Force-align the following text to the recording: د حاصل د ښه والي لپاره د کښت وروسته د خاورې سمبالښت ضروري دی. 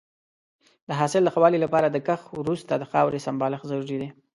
د 0.87 0.89
حاصل 0.99 1.21
د 1.23 1.29
ښه 1.33 1.39
والي 1.43 1.59
لپاره 1.65 1.87
د 1.89 1.97
کښت 2.07 2.25
وروسته 2.39 2.73
د 2.77 2.83
خاورې 2.91 3.19
سمبالښت 3.27 3.65
ضروري 3.71 3.97
دی. 4.01 4.09